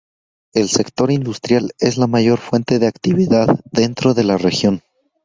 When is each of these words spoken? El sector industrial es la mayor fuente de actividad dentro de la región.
El 0.55 0.67
sector 0.69 1.11
industrial 1.11 1.73
es 1.77 1.97
la 1.97 2.07
mayor 2.07 2.39
fuente 2.39 2.79
de 2.79 2.87
actividad 2.87 3.45
dentro 3.71 4.15
de 4.15 4.23
la 4.23 4.39
región. 4.39 4.81